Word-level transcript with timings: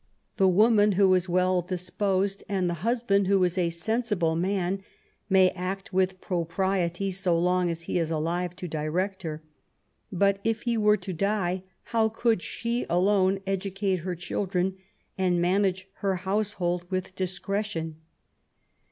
The 0.37 0.47
woman 0.47 0.93
who 0.93 1.13
is 1.13 1.29
well 1.29 1.61
disposed, 1.61 2.43
and 2.49 2.67
whose 2.71 2.79
husband 2.79 3.27
is 3.27 3.29
a 3.29 3.33
92 3.35 3.35
MABY 3.35 3.53
W0LL8T0NECBAFT 3.53 3.59
GODWIN. 3.69 3.79
sensible 4.01 4.35
man, 4.35 4.83
may 5.29 5.49
act 5.51 5.93
with 5.93 6.19
propriety 6.21 7.11
so 7.11 7.37
long 7.37 7.69
as 7.69 7.83
he 7.83 8.01
i* 8.01 8.07
alive 8.07 8.55
to 8.55 8.67
direct 8.67 9.21
her. 9.21 9.43
But 10.11 10.39
if 10.43 10.63
he 10.63 10.75
were 10.75 10.97
to 10.97 11.13
die 11.13 11.61
how 11.83 12.09
could 12.09 12.41
she 12.41 12.83
alone 12.89 13.41
educate 13.45 13.97
her 13.97 14.15
children 14.15 14.75
and 15.19 15.37
maiiage 15.39 15.85
her 15.97 16.15
house* 16.15 16.53
hold 16.53 16.89
with 16.89 17.15
discretion 17.15 17.97